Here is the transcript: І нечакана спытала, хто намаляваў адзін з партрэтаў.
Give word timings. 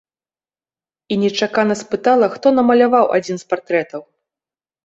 І 1.15 1.17
нечакана 1.25 1.77
спытала, 1.83 2.31
хто 2.39 2.47
намаляваў 2.61 3.05
адзін 3.19 3.37
з 3.43 3.49
партрэтаў. 3.55 4.01